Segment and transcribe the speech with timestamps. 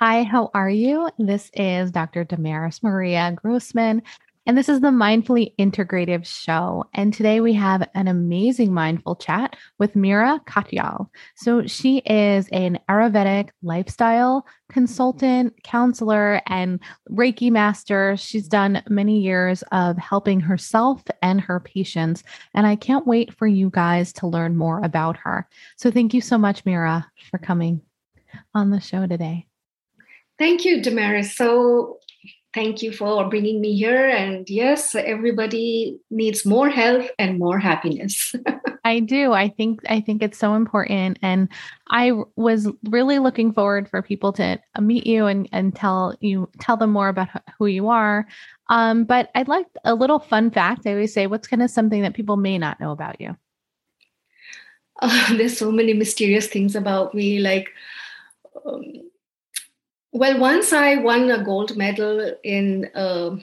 [0.00, 1.08] Hi, how are you?
[1.18, 2.24] This is Dr.
[2.24, 4.02] Damaris Maria Grossman,
[4.44, 6.86] and this is the Mindfully Integrative Show.
[6.94, 11.10] And today we have an amazing mindful chat with Mira Katyal.
[11.36, 18.16] So she is an Ayurvedic lifestyle consultant, counselor, and Reiki master.
[18.16, 22.24] She's done many years of helping herself and her patients.
[22.52, 25.48] And I can't wait for you guys to learn more about her.
[25.76, 27.80] So thank you so much, Mira, for coming
[28.52, 29.46] on the show today.
[30.38, 31.36] Thank you, Damaris.
[31.36, 31.98] So,
[32.54, 34.08] thank you for bringing me here.
[34.08, 38.34] And yes, everybody needs more health and more happiness.
[38.84, 39.32] I do.
[39.32, 41.48] I think I think it's so important, and
[41.90, 46.50] I was really looking forward for people to uh, meet you and and tell you
[46.60, 48.26] tell them more about who you are.
[48.68, 50.86] Um, but I'd like a little fun fact.
[50.86, 53.36] I always say, what's kind of something that people may not know about you?
[55.30, 57.70] There's so many mysterious things about me, like.
[58.66, 58.82] Um,
[60.14, 63.36] well, once I won a gold medal in a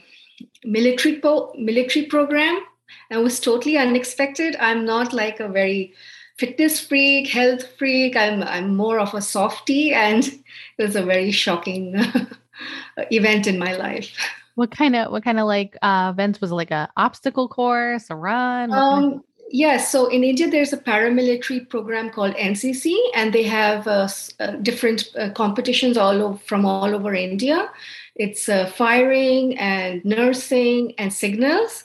[0.64, 2.64] military po- military program.
[3.10, 4.56] and it was totally unexpected.
[4.60, 5.94] I'm not like a very
[6.38, 8.16] fitness freak, health freak.
[8.16, 10.26] I'm I'm more of a softie, and
[10.78, 12.00] it was a very shocking
[13.12, 14.16] event in my life.
[14.56, 18.10] What kind of what kind of like uh, events was it like a obstacle course,
[18.10, 18.72] a run?
[18.72, 19.24] Um,
[19.54, 24.08] Yes, so in India, there's a paramilitary program called NCC, and they have uh,
[24.40, 27.70] uh, different uh, competitions all over, from all over India.
[28.16, 31.84] It's uh, firing and nursing and signals.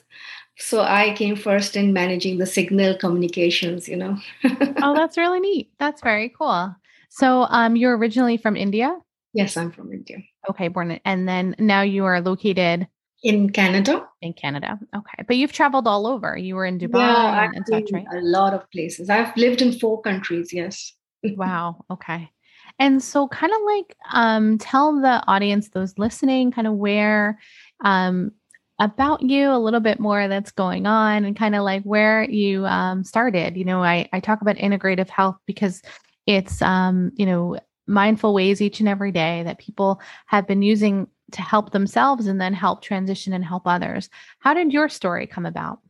[0.58, 4.16] So I came first in managing the signal communications, you know.
[4.44, 5.70] oh, that's really neat.
[5.78, 6.74] That's very cool.
[7.10, 8.96] So um, you're originally from India?
[9.32, 10.18] Yes, I'm from India.
[10.48, 12.86] Okay, born in, and then now you are located
[13.26, 14.06] in Canada.
[14.22, 14.78] In Canada.
[14.94, 15.24] Okay.
[15.26, 16.36] But you've traveled all over.
[16.36, 18.06] You were in Dubai yeah, and, and such, right?
[18.12, 19.10] A lot of places.
[19.10, 20.94] I've lived in four countries, yes.
[21.24, 21.84] wow.
[21.90, 22.30] Okay.
[22.78, 27.38] And so kind of like um tell the audience, those listening, kind of where
[27.84, 28.30] um
[28.78, 32.64] about you a little bit more that's going on and kind of like where you
[32.66, 33.56] um started.
[33.56, 35.82] You know, I, I talk about integrative health because
[36.26, 37.58] it's um, you know,
[37.88, 42.40] mindful ways each and every day that people have been using to help themselves and
[42.40, 44.08] then help transition and help others.
[44.38, 45.80] How did your story come about?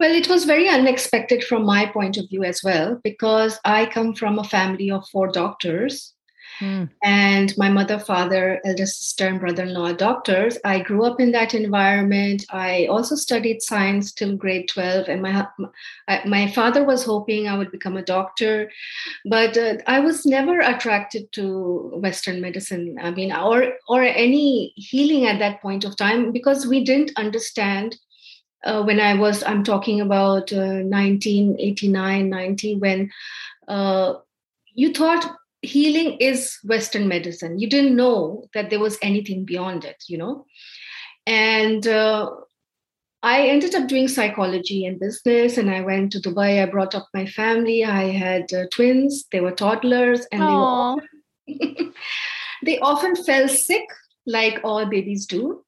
[0.00, 4.14] Well, it was very unexpected from my point of view as well, because I come
[4.14, 6.14] from a family of four doctors.
[6.60, 6.90] Mm.
[7.02, 10.58] And my mother, father, elder sister, and brother in law are doctors.
[10.64, 12.44] I grew up in that environment.
[12.50, 15.08] I also studied science till grade 12.
[15.08, 15.46] And my,
[16.26, 18.70] my father was hoping I would become a doctor.
[19.24, 25.26] But uh, I was never attracted to Western medicine, I mean, or, or any healing
[25.26, 27.96] at that point of time because we didn't understand.
[28.64, 33.08] Uh, when I was, I'm talking about uh, 1989, 90, when
[33.68, 34.14] uh,
[34.74, 37.58] you thought healing is western medicine.
[37.58, 40.46] You didn't know that there was anything beyond it you know?
[41.26, 42.30] And uh,
[43.22, 46.62] i ended up doing psychology and business and i went to dubai.
[46.62, 47.84] I brought up my family.
[47.84, 49.24] I had uh, twins.
[49.32, 51.08] They were toddlers and they, often,
[52.64, 53.84] they often fell sick
[54.26, 55.64] like all babies do.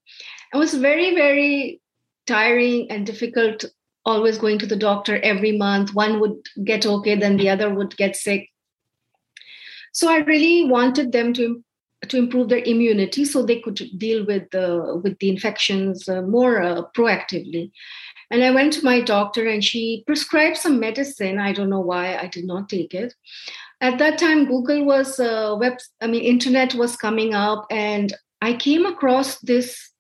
[0.55, 1.81] It was very very
[2.27, 3.65] tiring and difficult
[4.07, 5.93] always going to the doctor every month.
[5.95, 8.48] One would get okay then the other would get sick
[9.92, 11.63] so I really wanted them to
[12.09, 16.63] to improve their immunity so they could deal with the with the infections uh, more
[16.63, 17.71] uh, proactively.
[18.31, 21.39] And I went to my doctor and she prescribed some medicine.
[21.39, 23.15] I don't know why I did not take it.
[23.81, 25.78] At that time, Google was uh, web.
[26.01, 29.91] I mean, internet was coming up, and I came across this.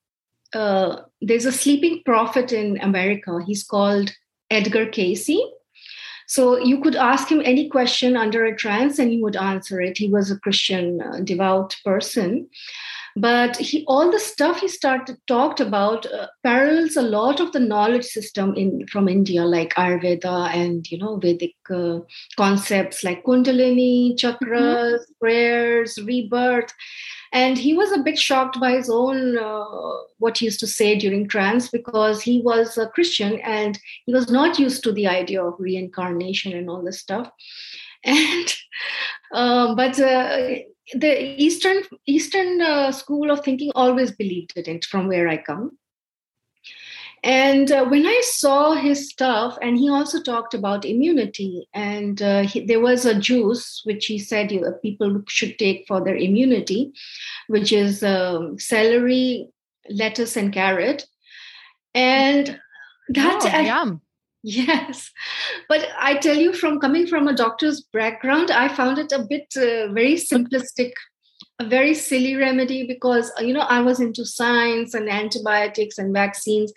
[0.52, 3.40] Uh, there's a sleeping prophet in America.
[3.46, 4.10] He's called
[4.50, 5.30] Edgar Cayce
[6.30, 9.98] so you could ask him any question under a trance and he would answer it.
[9.98, 12.48] He was a Christian, uh, devout person.
[13.20, 17.60] But he all the stuff he started talked about uh, parallels a lot of the
[17.60, 21.98] knowledge system in from india like ayurveda and you know vedic uh,
[22.36, 25.18] concepts like kundalini chakras mm-hmm.
[25.20, 26.72] prayers rebirth
[27.32, 30.96] and he was a bit shocked by his own uh, what he used to say
[30.96, 35.44] during trance because he was a christian and he was not used to the idea
[35.44, 37.30] of reincarnation and all this stuff
[38.04, 38.54] and
[39.32, 40.56] um, but uh,
[40.94, 45.78] the eastern eastern uh, school of thinking always believed it from where i come.
[47.22, 52.42] And uh, when i saw his stuff and he also talked about immunity and uh,
[52.42, 56.92] he, there was a juice which he said you, people should take for their immunity
[57.48, 59.50] which is um, celery
[59.88, 61.06] lettuce and carrot.
[61.94, 62.60] And
[63.08, 64.00] that oh, yum
[64.42, 65.10] Yes,
[65.68, 69.52] but I tell you, from coming from a doctor's background, I found it a bit
[69.56, 70.92] uh, very simplistic,
[71.58, 76.72] a very silly remedy because you know I was into science and antibiotics and vaccines,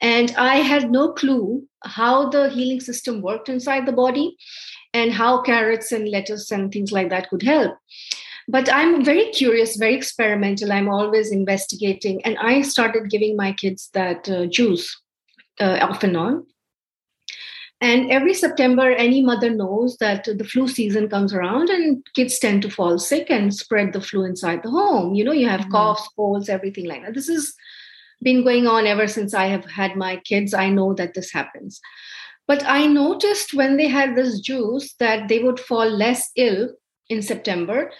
[0.00, 4.36] and I had no clue how the healing system worked inside the body,
[4.94, 7.74] and how carrots and lettuce and things like that could help.
[8.46, 10.70] But I'm very curious, very experimental.
[10.70, 14.96] I'm always investigating, and I started giving my kids that uh, juice
[15.58, 16.46] uh, off and on
[17.80, 22.60] and every September, any mother knows that the flu season comes around and kids tend
[22.62, 25.14] to fall sick and spread the flu inside the home.
[25.14, 25.72] You know, you have mm-hmm.
[25.72, 27.14] coughs, colds, everything like that.
[27.14, 27.54] This has
[28.22, 30.52] been going on ever since I have had my kids.
[30.52, 31.80] I know that this happens.
[32.46, 36.70] But I noticed when they had this juice that they would fall less ill
[37.08, 37.90] in September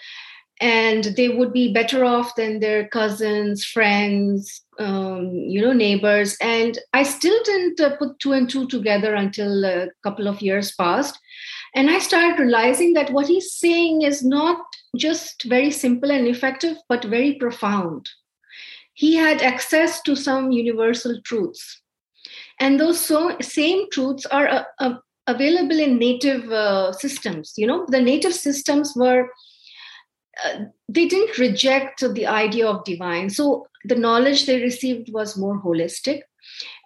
[0.61, 6.37] and they would be better off than their cousins, friends, um, you know, neighbors.
[6.39, 10.71] And I still didn't uh, put two and two together until a couple of years
[10.73, 11.17] passed.
[11.73, 14.59] And I started realizing that what he's saying is not
[14.95, 18.07] just very simple and effective, but very profound.
[18.93, 21.81] He had access to some universal truths.
[22.59, 24.93] And those so, same truths are uh, uh,
[25.25, 27.53] available in native uh, systems.
[27.57, 29.27] You know, the native systems were
[30.43, 33.29] uh, they didn't reject the idea of divine.
[33.29, 36.21] So the knowledge they received was more holistic.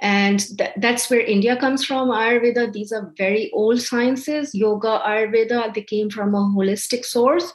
[0.01, 2.09] And th- that's where India comes from.
[2.09, 4.53] Ayurveda, these are very old sciences.
[4.53, 7.53] Yoga, Ayurveda, they came from a holistic source.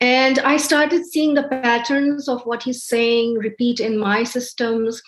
[0.00, 5.00] And I started seeing the patterns of what he's saying repeat in my systems.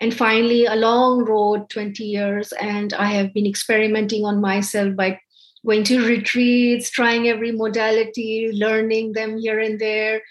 [0.00, 5.18] And finally, a long road, 20 years, and I have been experimenting on myself by
[5.66, 10.22] going to retreats, trying every modality, learning them here and there.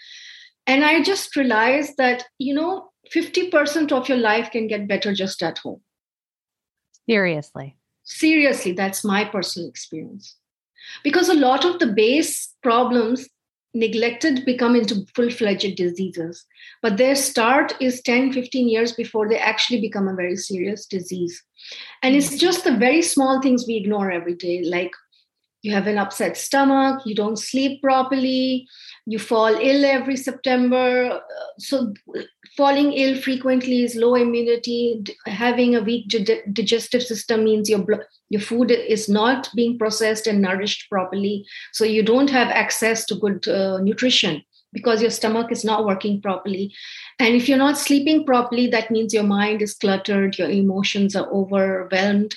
[0.66, 5.42] And I just realized that, you know, 50% of your life can get better just
[5.42, 5.80] at home.
[7.08, 7.76] Seriously.
[8.04, 10.36] Seriously, that's my personal experience.
[11.02, 13.28] Because a lot of the base problems
[13.74, 16.46] neglected become into full-fledged diseases
[16.82, 21.44] but their start is 10 15 years before they actually become a very serious disease
[22.02, 24.92] and it's just the very small things we ignore every day like
[25.62, 28.68] you have an upset stomach, you don't sleep properly,
[29.06, 31.20] you fall ill every September.
[31.58, 31.92] So,
[32.56, 35.04] falling ill frequently is low immunity.
[35.26, 36.08] Having a weak
[36.52, 41.44] digestive system means your blood, your food is not being processed and nourished properly.
[41.72, 46.20] So, you don't have access to good uh, nutrition because your stomach is not working
[46.20, 46.72] properly.
[47.18, 51.28] And if you're not sleeping properly, that means your mind is cluttered, your emotions are
[51.30, 52.36] overwhelmed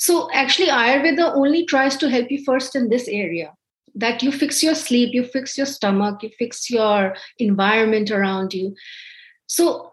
[0.00, 3.52] so actually, Ayurveda only tries to help you first in this area
[3.94, 8.74] that you fix your sleep, you fix your stomach, you fix your environment around you.
[9.46, 9.92] So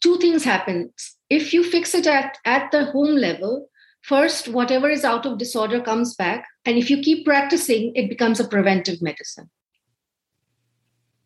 [0.00, 0.90] two things happen.
[1.28, 3.68] If you fix it at, at the home level,
[4.00, 6.46] first, whatever is out of disorder comes back.
[6.64, 9.50] And if you keep practicing, it becomes a preventive medicine.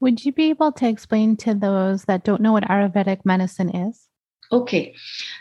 [0.01, 4.09] Would you be able to explain to those that don't know what Ayurvedic medicine is?
[4.53, 4.95] Okay,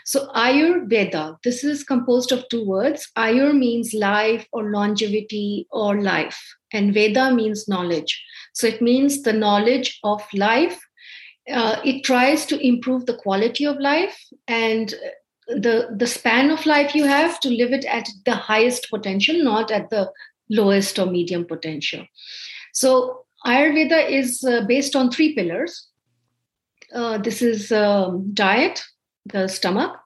[0.04, 3.08] so Ayurveda, this is composed of two words.
[3.16, 6.40] Ayur means life or longevity or life,
[6.72, 8.20] and Veda means knowledge.
[8.52, 10.80] So it means the knowledge of life.
[11.50, 14.92] Uh, it tries to improve the quality of life and
[15.46, 19.70] the, the span of life you have to live it at the highest potential, not
[19.70, 20.10] at the
[20.50, 22.04] lowest or medium potential.
[22.72, 25.88] So Ayurveda is uh, based on three pillars.
[26.92, 28.82] Uh, this is um, diet,
[29.32, 29.96] the stomach.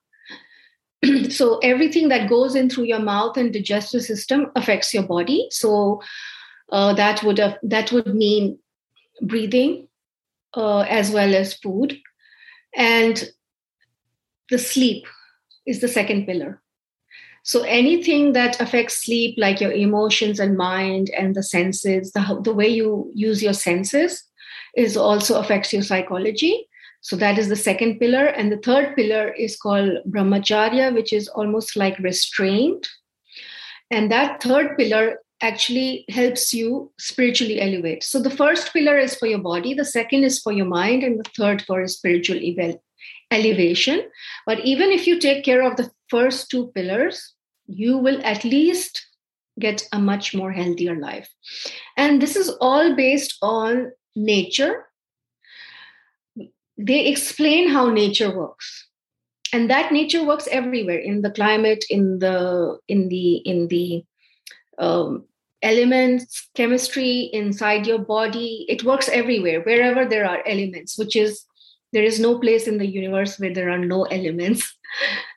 [1.30, 5.48] so everything that goes in through your mouth and digestive system affects your body.
[5.50, 6.02] So
[6.70, 8.58] uh, that would have, that would mean
[9.22, 9.88] breathing
[10.54, 11.98] uh, as well as food,
[12.74, 13.30] and
[14.50, 15.04] the sleep
[15.66, 16.60] is the second pillar.
[17.42, 22.52] So anything that affects sleep, like your emotions and mind and the senses, the, the
[22.52, 24.24] way you use your senses,
[24.76, 26.68] is also affects your psychology
[27.00, 28.26] so that is the second pillar.
[28.26, 32.88] And the third pillar is called brahmacharya which is almost like restraint.
[33.90, 38.04] And that third pillar actually helps you spiritually elevate.
[38.04, 41.18] So the first pillar is for your body the second is for your mind and
[41.18, 42.38] the third for spiritual
[43.30, 44.02] elevation.
[44.46, 47.34] But even if you take care of the first two pillars
[47.66, 49.06] you will at least
[49.58, 51.28] get a much more healthier life.
[51.96, 54.86] And this is all based on nature
[56.86, 58.88] they explain how nature works.
[59.52, 64.04] And that nature works everywhere in the climate in the in the in the
[64.78, 65.24] um,
[65.62, 68.64] elements chemistry inside your body.
[68.68, 71.44] It works everywhere wherever there are elements which is
[71.92, 74.76] there is no place in the universe where there are no elements.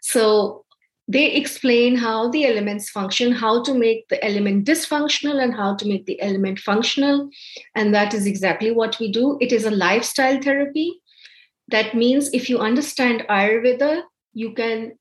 [0.02, 0.66] So
[1.08, 5.88] they explain how the elements function how to make the element dysfunctional and how to
[5.88, 7.30] make the element functional.
[7.76, 9.38] And that is exactly what we do.
[9.40, 11.03] It is a lifestyle therapy
[11.70, 14.04] that means if you understand ayurveda
[14.34, 14.94] you can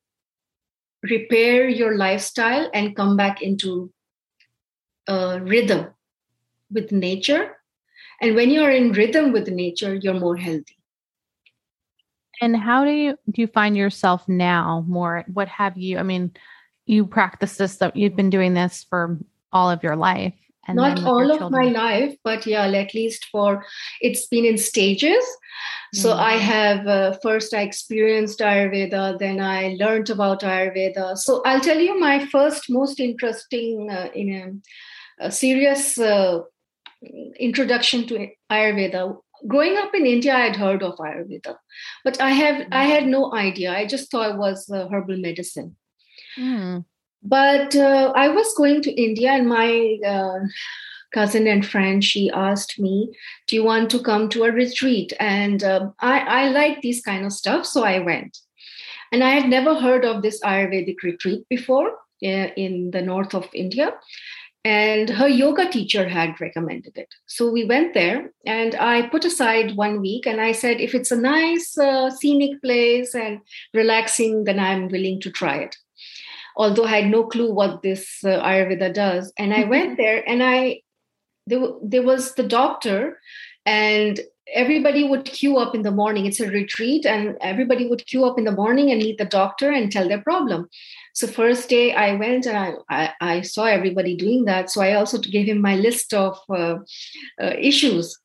[1.03, 3.93] repair your lifestyle and come back into
[5.09, 5.89] uh, rhythm
[6.71, 7.57] with nature.
[8.21, 10.79] And when you're in rhythm with nature, you're more healthy.
[12.41, 15.25] And how do you do you find yourself now more?
[15.33, 15.99] What have you?
[15.99, 16.33] I mean,
[16.87, 19.19] you practice this you've been doing this for
[19.53, 20.35] all of your life.
[20.69, 23.65] And Not all of my life, but yeah, at least for
[24.01, 25.25] it's been in stages.
[25.93, 26.21] So mm-hmm.
[26.21, 31.19] I have uh, first I experienced Ayurveda, then I learned about Ayurveda.
[31.19, 36.41] So I'll tell you my first most interesting uh, in a a serious uh,
[37.39, 39.19] introduction to Ayurveda.
[39.47, 41.57] Growing up in India, I had heard of Ayurveda,
[42.05, 43.73] but I have I had no idea.
[43.73, 45.77] I just thought it was uh, herbal medicine.
[46.39, 46.85] Mm.
[47.23, 50.41] But uh, I was going to India, and my uh,
[51.13, 53.09] cousin and friend she asked me,
[53.47, 57.25] "Do you want to come to a retreat?" And um, I I like these kind
[57.25, 58.39] of stuff, so I went.
[59.13, 61.91] And I had never heard of this Ayurvedic retreat before
[62.25, 63.93] uh, in the north of India
[64.65, 69.75] and her yoga teacher had recommended it so we went there and i put aside
[69.77, 73.41] one week and i said if it's a nice uh, scenic place and
[73.75, 75.77] relaxing then i'm willing to try it
[76.57, 80.43] although i had no clue what this uh, ayurveda does and i went there and
[80.43, 80.81] i
[81.47, 83.19] there, there was the doctor
[83.67, 84.21] and
[84.55, 88.39] everybody would queue up in the morning it's a retreat and everybody would queue up
[88.39, 90.69] in the morning and meet the doctor and tell their problem
[91.15, 94.71] so first day I went and I, I, I saw everybody doing that.
[94.71, 96.77] So I also gave him my list of uh,
[97.41, 98.19] uh, issues.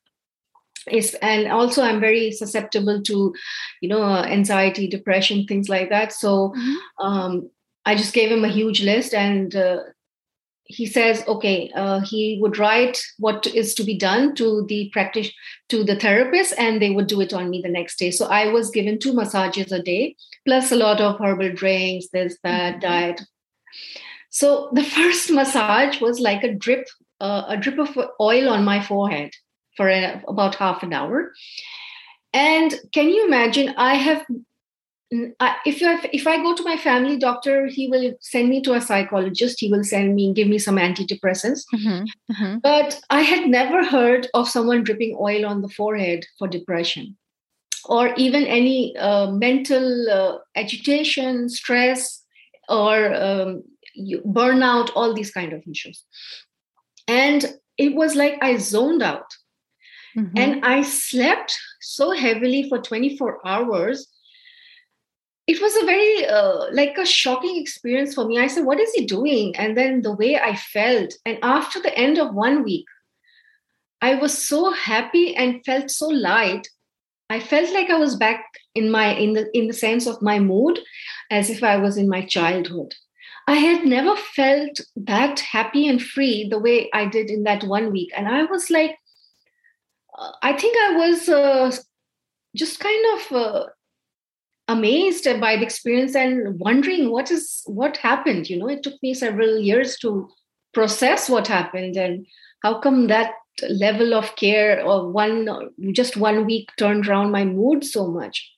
[1.20, 3.34] And also I'm very susceptible to,
[3.82, 6.14] you know, anxiety, depression, things like that.
[6.14, 7.06] So mm-hmm.
[7.06, 7.50] um,
[7.84, 9.78] I just gave him a huge list and uh,
[10.64, 15.30] he says okay uh, he would write what is to be done to the practice
[15.70, 18.10] to the therapist and they would do it on me the next day.
[18.10, 22.36] So i was given two massages a day plus a lot of herbal drinks this
[22.42, 22.80] that mm-hmm.
[22.80, 23.22] diet.
[24.30, 26.86] So the first massage was like a drip
[27.20, 29.32] uh, a drip of oil on my forehead
[29.76, 31.32] for a, about half an hour.
[32.32, 33.74] And can you imagine?
[33.76, 34.24] I have
[35.10, 38.80] if you if I go to my family doctor, he will send me to a
[38.80, 39.60] psychologist.
[39.60, 41.62] He will send me and give me some antidepressants.
[41.74, 42.32] Mm-hmm.
[42.32, 42.58] Mm-hmm.
[42.58, 47.16] But I had never heard of someone dripping oil on the forehead for depression,
[47.86, 52.22] or even any uh, mental uh, agitation, stress,
[52.68, 53.62] or um,
[54.26, 54.90] burnout.
[54.94, 56.04] All these kind of issues,
[57.06, 57.46] and
[57.78, 59.32] it was like I zoned out,
[60.14, 60.36] mm-hmm.
[60.36, 64.06] and I slept so heavily for twenty four hours
[65.48, 68.38] it was a very uh, like a shocking experience for me.
[68.38, 69.56] I said what is he doing?
[69.56, 72.84] And then the way i felt and after the end of one week
[74.02, 76.68] i was so happy and felt so light.
[77.30, 80.38] I felt like i was back in my in the in the sense of my
[80.38, 80.80] mood
[81.30, 82.94] as if i was in my childhood.
[83.46, 87.90] I had never felt that happy and free the way i did in that one
[87.92, 88.12] week.
[88.14, 88.96] And i was like
[90.18, 91.74] uh, i think i was uh,
[92.54, 93.66] just kind of uh,
[94.68, 98.48] amazed by the experience and wondering what is what happened.
[98.48, 100.28] You know it took me several years to
[100.74, 102.26] process what happened and
[102.62, 103.32] how come that
[103.68, 105.48] level of care or one
[105.92, 108.52] just one week turned around my mood so much.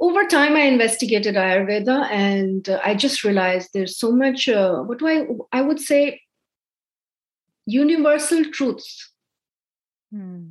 [0.00, 4.98] Over time i investigated ayurveda and uh, i just realized there's so much uh, what
[4.98, 6.20] do i i would say
[7.66, 9.10] universal truths.
[10.10, 10.50] Hmm.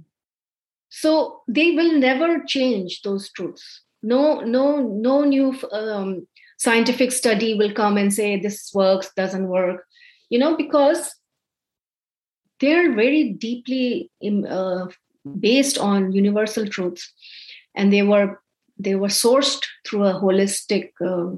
[0.89, 6.27] so they will never change those truths no no no new um,
[6.57, 9.85] scientific study will come and say this works doesn't work.
[10.29, 11.15] You know because
[12.59, 14.11] they're very deeply
[14.47, 14.87] uh,
[15.39, 17.11] based on universal truths.
[17.75, 18.41] And they were
[18.77, 21.35] they were sourced through a holistic uh,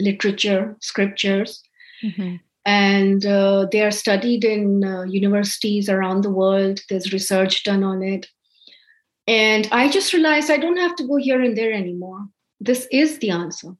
[0.00, 1.62] literature scriptures.
[2.04, 2.36] Mm-hmm.
[2.64, 6.80] and uh, they are studied in uh, universities around the world.
[6.88, 8.28] There's research done on it
[9.28, 12.26] and i just realized i don't have to go here and there anymore.
[12.60, 13.74] This is the answer.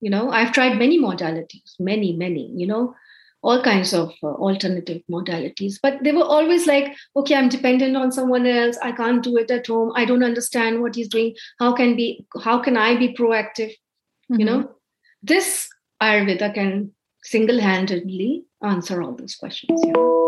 [0.00, 2.94] You know i've tried many modalities many many you know
[3.42, 5.74] all kinds of uh, alternative modalities.
[5.82, 8.78] But they were always like okay i'm dependent on someone else.
[8.82, 9.92] I can't do it at home.
[9.94, 11.34] I don't understand what he's doing.
[11.58, 13.74] How can be how can i be proactive?
[14.30, 14.40] Mm-hmm.
[14.40, 14.70] you know
[15.22, 15.68] this
[16.02, 20.23] ayurveda can single-handedly answer all those questions yeah.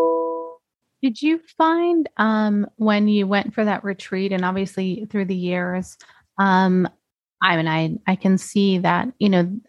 [1.06, 5.96] Did you find um, when you went for that retreat and obviously through the years
[6.38, 6.88] um,
[7.42, 9.60] I mean, I I can see that you know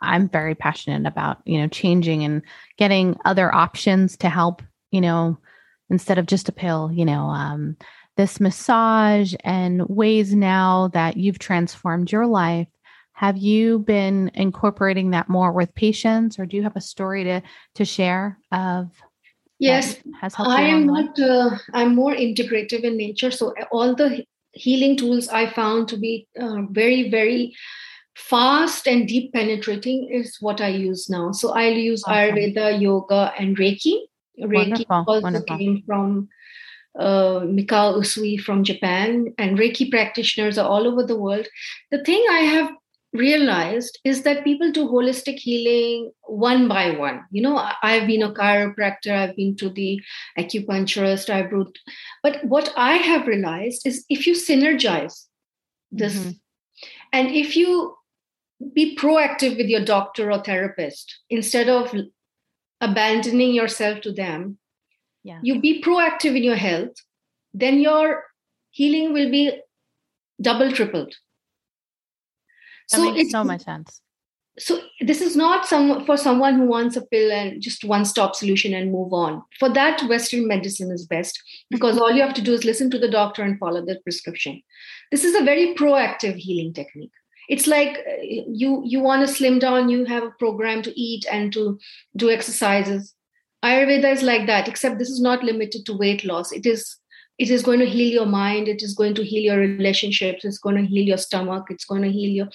[0.00, 2.42] I'm very passionate about, you know, changing and
[2.76, 5.38] getting other options to help, you know,
[5.88, 7.76] instead of just a pill, you know, um,
[8.16, 12.68] this massage and ways now that you've transformed your life.
[13.12, 17.42] Have you been incorporating that more with patients, or do you have a story to
[17.74, 18.90] to share of?
[19.64, 19.96] Yes,
[20.38, 21.18] I am not.
[21.18, 26.28] Uh, I'm more integrative in nature, so all the healing tools I found to be
[26.40, 27.54] uh, very, very
[28.14, 31.32] fast and deep penetrating is what I use now.
[31.32, 32.36] So I'll use awesome.
[32.36, 34.00] Ayurveda, yoga, and Reiki.
[34.38, 35.58] Reiki wonderful, also wonderful.
[35.58, 36.28] came from
[36.98, 41.46] uh, Mikao Usui from Japan, and Reiki practitioners are all over the world.
[41.90, 42.70] The thing I have
[43.14, 47.24] realized is that people do holistic healing one by one.
[47.30, 50.02] You know, I've been a chiropractor, I've been to the
[50.38, 51.78] acupuncturist, I've wrote,
[52.22, 55.26] but what I have realized is if you synergize
[55.92, 56.30] this, mm-hmm.
[57.12, 57.96] and if you
[58.72, 61.94] be proactive with your doctor or therapist instead of
[62.80, 64.58] abandoning yourself to them
[65.22, 65.38] yeah.
[65.42, 66.94] you be proactive in your health
[67.52, 68.24] then your
[68.70, 69.60] healing will be
[70.40, 71.14] double tripled
[72.90, 74.00] that so makes so much sense.
[74.56, 78.36] So this is not some for someone who wants a pill and just one stop
[78.36, 79.42] solution and move on.
[79.58, 82.98] For that western medicine is best because all you have to do is listen to
[82.98, 84.62] the doctor and follow the prescription.
[85.10, 87.10] This is a very proactive healing technique.
[87.48, 91.26] It's like uh, you you want to slim down you have a program to eat
[91.30, 91.78] and to
[92.16, 93.14] do exercises.
[93.64, 96.52] Ayurveda is like that except this is not limited to weight loss.
[96.52, 96.96] It is
[97.38, 98.68] it is going to heal your mind.
[98.68, 100.44] It is going to heal your relationships.
[100.44, 101.66] It's going to heal your stomach.
[101.68, 102.48] It's going to heal your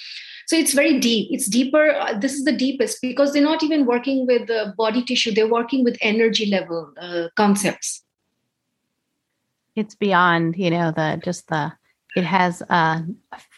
[0.48, 1.30] so it's very deep.
[1.32, 1.92] It's deeper.
[1.92, 5.32] Uh, this is the deepest because they're not even working with the body tissue.
[5.32, 8.04] They're working with energy level uh, concepts.
[9.76, 11.74] It's beyond you know the just the
[12.16, 13.02] it has uh,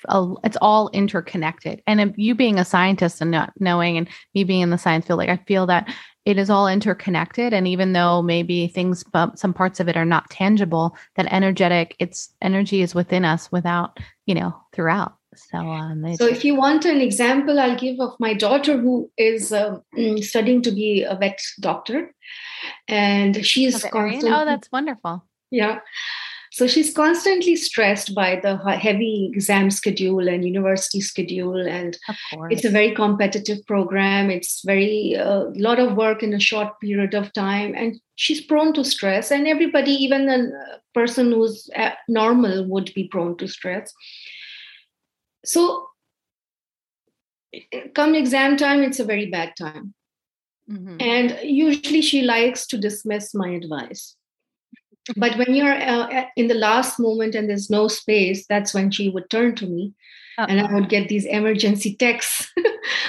[0.09, 1.81] a, it's all interconnected.
[1.87, 5.19] And you being a scientist and not knowing and me being in the science field
[5.19, 5.93] like i feel that
[6.25, 7.53] it is all interconnected.
[7.53, 11.95] And even though maybe things but some parts of it are not tangible that energetic
[11.99, 15.15] it's energy is within us without you know throughout.
[15.35, 19.53] So um, so if you want an example i'll give of my daughter who is
[19.53, 19.79] uh,
[20.17, 22.13] studying to be a vet doctor.
[22.87, 25.25] And she's constantly, oh that's wonderful.
[25.49, 25.79] Yeah
[26.51, 31.65] so she's constantly stressed by the heavy exam schedule and university schedule.
[31.65, 31.97] And
[32.49, 34.29] it's a very competitive program.
[34.29, 37.73] It's very a uh, lot of work in a short period of time.
[37.73, 39.31] And she's prone to stress.
[39.31, 41.69] And everybody, even a person who's
[42.09, 43.93] normal, would be prone to stress.
[45.45, 45.87] So
[47.95, 49.93] come exam time, it's a very bad time.
[50.69, 50.97] Mm-hmm.
[50.99, 54.17] And usually she likes to dismiss my advice
[55.15, 59.09] but when you're uh, in the last moment and there's no space that's when she
[59.09, 59.93] would turn to me
[60.37, 60.47] uh-huh.
[60.49, 62.51] and i would get these emergency texts.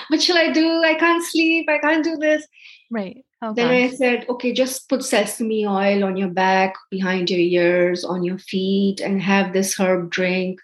[0.08, 0.82] What shall i do?
[0.82, 1.68] I can't sleep.
[1.68, 2.46] I can't do this.
[2.90, 3.24] Right.
[3.40, 8.04] Oh, then i said okay just put sesame oil on your back behind your ears
[8.04, 10.60] on your feet and have this herb drink.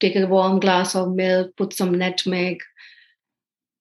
[0.00, 2.60] Take a warm glass of milk put some nutmeg.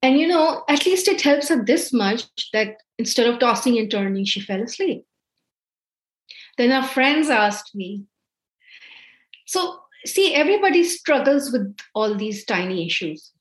[0.02, 3.92] And you know at least it helps her this much that instead of tossing and
[3.92, 5.06] turning she fell asleep
[6.58, 8.04] then our friends asked me.
[9.46, 13.32] So, see, everybody struggles with all these tiny issues.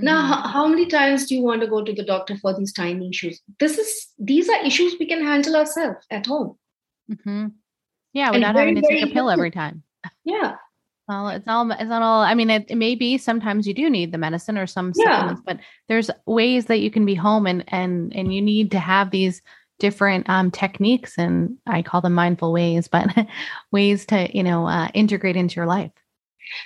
[0.00, 0.04] Mm-hmm.
[0.06, 2.72] Now, how, how many times do you want to go to the doctor for these
[2.72, 3.40] tiny issues?
[3.60, 6.56] This is these are issues we can handle ourselves at home.
[7.10, 7.46] Mm-hmm.
[8.12, 9.82] Yeah, without having to take a pill every time.
[10.24, 10.56] Yeah.
[11.08, 12.22] Well, it's all it's not all.
[12.22, 15.04] I mean, it, it, may be sometimes you do need the medicine or some yeah.
[15.04, 18.78] supplements, but there's ways that you can be home and and and you need to
[18.78, 19.42] have these
[19.84, 23.06] different um, techniques and i call them mindful ways but
[23.70, 25.92] ways to you know uh, integrate into your life.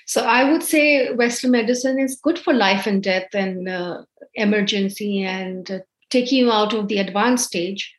[0.06, 4.02] So i would say western medicine is good for life and death and uh,
[4.34, 7.92] emergency and uh, taking you out of the advanced stage.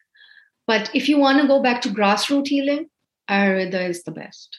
[0.66, 2.90] But if you want to go back to grassroots healing
[3.30, 4.58] ayurveda is the best.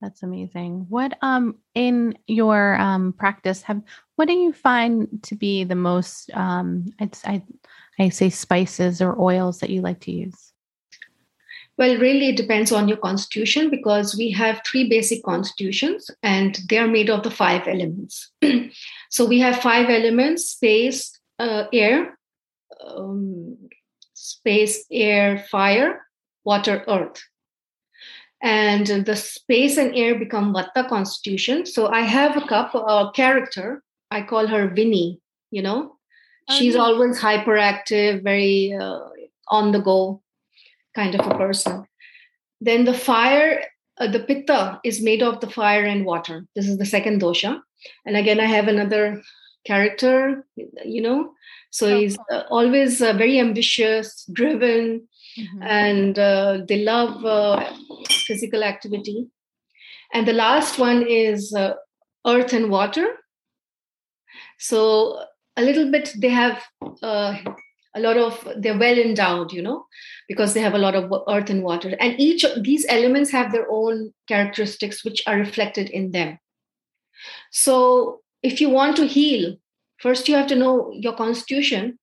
[0.00, 0.86] That's amazing.
[0.88, 3.82] What um in your um practice have
[4.16, 7.42] what do you find to be the most um it's I
[8.02, 10.52] I say spices or oils that you like to use?
[11.76, 16.78] Well, really, it depends on your constitution because we have three basic constitutions and they
[16.78, 18.30] are made of the five elements.
[19.10, 22.18] so we have five elements space, uh, air,
[22.84, 23.56] um,
[24.12, 26.06] space, air, fire,
[26.44, 27.22] water, earth
[28.42, 31.66] and the space and air become Vata constitution.
[31.66, 33.82] So I have a cup, a character.
[34.10, 35.20] I call her Vinny.
[35.50, 35.96] You know,
[36.50, 36.80] she's yeah.
[36.80, 39.00] always hyperactive, very uh,
[39.48, 40.22] on the go
[40.94, 41.86] kind of a person.
[42.60, 43.64] Then the fire,
[43.98, 46.46] uh, the pitta is made of the fire and water.
[46.54, 47.60] This is the second dosha.
[48.04, 49.22] And again, I have another
[49.64, 50.46] character.
[50.56, 51.32] You know,
[51.70, 51.98] so oh.
[51.98, 55.08] he's uh, always uh, very ambitious, driven,
[55.38, 55.62] mm-hmm.
[55.62, 57.72] and uh, they love uh,
[58.26, 59.28] physical activity.
[60.12, 61.74] And the last one is uh,
[62.26, 63.06] earth and water.
[64.58, 65.24] So
[65.60, 66.62] a little bit they have
[67.02, 67.36] uh,
[67.94, 69.84] a lot of they're well endowed you know
[70.28, 73.52] because they have a lot of earth and water and each of these elements have
[73.52, 76.38] their own characteristics which are reflected in them
[77.50, 79.56] so if you want to heal
[79.98, 81.98] first you have to know your constitution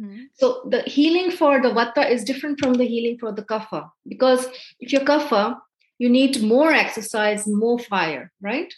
[0.00, 0.22] Mm-hmm.
[0.34, 4.46] So the healing for the vata is different from the healing for the kapha because
[4.78, 5.58] if you're kapha,
[5.98, 8.72] you need more exercise, more fire, right?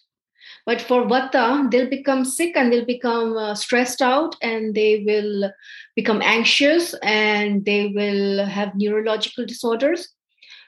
[0.66, 5.52] But for vata, they'll become sick and they'll become uh, stressed out and they will
[5.94, 10.08] become anxious and they will have neurological disorders.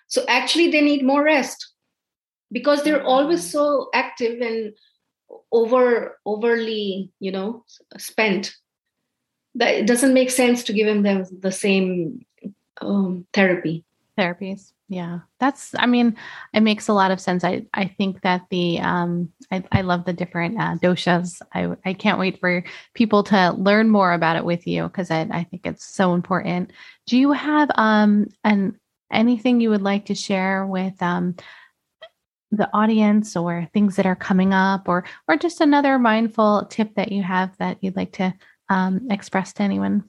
[0.08, 1.72] So actually, they need more rest
[2.52, 3.58] because they're always mm-hmm.
[3.58, 4.74] so active and
[5.50, 7.64] over overly, you know,
[7.96, 8.54] spent
[9.54, 12.26] that it doesn't make sense to give them the same
[12.82, 13.85] um, therapy
[14.16, 14.72] therapies.
[14.88, 15.20] Yeah.
[15.40, 16.16] That's i mean
[16.54, 17.44] it makes a lot of sense.
[17.44, 21.40] I i think that the um i, I love the different uh, doshas.
[21.54, 25.22] I i can't wait for people to learn more about it with you because I,
[25.30, 26.72] I think it's so important.
[27.06, 28.78] Do you have um an
[29.12, 31.34] anything you would like to share with um
[32.52, 37.10] the audience or things that are coming up or or just another mindful tip that
[37.12, 38.32] you have that you'd like to
[38.68, 40.04] um, express to anyone?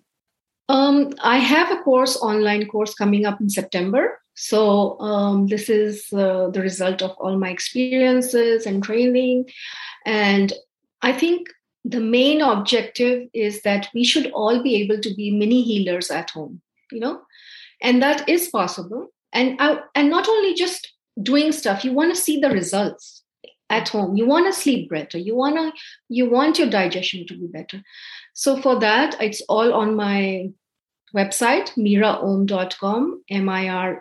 [0.69, 4.19] Um, I have a course, online course coming up in September.
[4.35, 9.49] So um, this is uh, the result of all my experiences and training.
[10.05, 10.53] And
[11.01, 11.49] I think
[11.83, 16.29] the main objective is that we should all be able to be mini healers at
[16.29, 17.21] home, you know,
[17.81, 19.07] and that is possible.
[19.31, 23.23] And I, and not only just doing stuff, you want to see the results
[23.69, 24.15] at home.
[24.15, 25.17] You want to sleep better.
[25.17, 25.71] You want to
[26.09, 27.81] you want your digestion to be better.
[28.33, 30.51] So for that, it's all on my
[31.15, 33.95] website, miraom.com, M-I-R-A-O-M.com.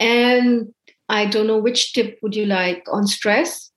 [0.00, 0.74] And
[1.08, 3.70] I don't know which tip would you like on stress?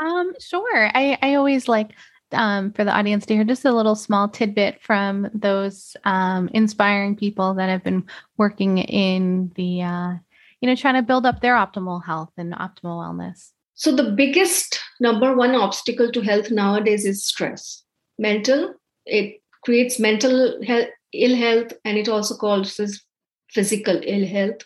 [0.00, 0.90] Um, sure.
[0.94, 1.92] I, I always like
[2.32, 7.16] um, for the audience to hear just a little small tidbit from those um, inspiring
[7.16, 8.04] people that have been
[8.36, 10.14] working in the, uh,
[10.60, 13.50] you know, trying to build up their optimal health and optimal wellness.
[13.74, 17.82] So, the biggest number one obstacle to health nowadays is stress.
[18.18, 18.74] Mental,
[19.06, 23.02] it creates mental health, ill health, and it also causes
[23.50, 24.62] physical ill health.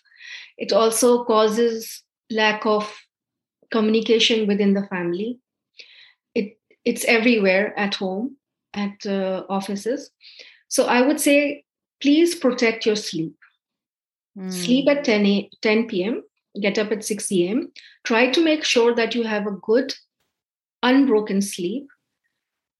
[0.58, 2.92] It also causes lack of
[3.70, 5.38] communication within the family.
[6.34, 8.36] It, it's everywhere at home,
[8.74, 10.10] at uh, offices.
[10.68, 11.64] So, I would say
[12.00, 13.34] please protect your sleep.
[14.36, 14.52] Mm.
[14.52, 16.22] Sleep at 10, a, 10 p.m
[16.60, 17.72] get up at 6 a.m.
[18.04, 19.94] Try to make sure that you have a good,
[20.82, 21.88] unbroken sleep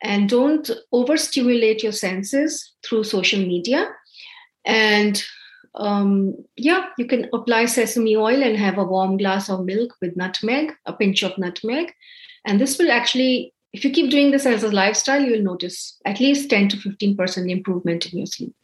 [0.02, 3.88] and don't overstimulate your senses through social media.
[4.64, 5.22] And
[5.74, 10.16] um, yeah, you can apply sesame oil and have a warm glass of milk with
[10.16, 11.92] nutmeg, a pinch of nutmeg.
[12.44, 16.20] And this will actually, if you keep doing this as a lifestyle, you'll notice at
[16.20, 18.54] least 10 to 15% improvement in your sleep.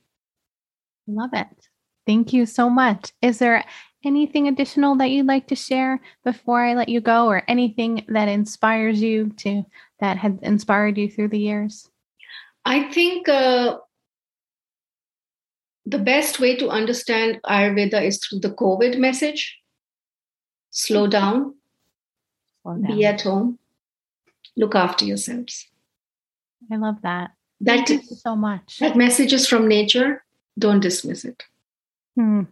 [1.07, 1.69] Love it.
[2.07, 3.13] Thank you so much.
[3.21, 3.65] Is there
[4.05, 8.29] anything additional that you'd like to share before I let you go, or anything that
[8.29, 9.65] inspires you to
[10.03, 11.89] that had inspired you through the years?
[12.65, 13.79] I think uh,
[15.87, 19.59] the best way to understand Ayurveda is through the COVID message.
[20.71, 21.55] Slow down,
[22.63, 22.97] Slow down.
[22.97, 23.59] be at home,
[24.57, 25.69] look after yourselves.
[26.71, 27.31] I love that.
[27.61, 28.79] That Thank you so much.
[28.81, 30.25] That message is from nature.
[30.59, 31.45] Don't dismiss it.
[32.17, 32.43] Hmm.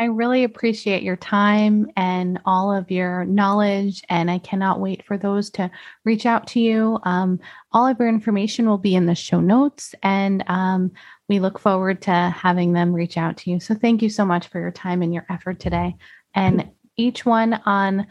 [0.00, 5.18] I really appreciate your time and all of your knowledge, and I cannot wait for
[5.18, 5.70] those to
[6.06, 6.98] reach out to you.
[7.02, 7.38] Um,
[7.72, 10.92] all of your information will be in the show notes, and um,
[11.28, 13.60] we look forward to having them reach out to you.
[13.60, 15.96] So, thank you so much for your time and your effort today.
[16.34, 18.06] And each one on